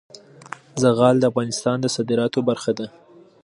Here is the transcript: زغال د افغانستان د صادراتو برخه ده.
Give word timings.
زغال 0.83 1.15
د 1.19 1.23
افغانستان 1.31 1.77
د 1.81 1.85
صادراتو 1.95 2.39
برخه 2.49 2.71
ده. 2.79 2.87